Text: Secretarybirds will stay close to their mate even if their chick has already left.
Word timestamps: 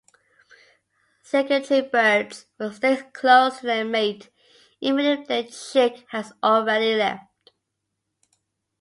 Secretarybirds 1.23 2.47
will 2.57 2.71
stay 2.71 2.95
close 3.13 3.59
to 3.59 3.67
their 3.67 3.85
mate 3.85 4.31
even 4.79 5.05
if 5.05 5.27
their 5.27 5.43
chick 5.43 6.07
has 6.09 6.33
already 6.41 6.95
left. 6.95 7.51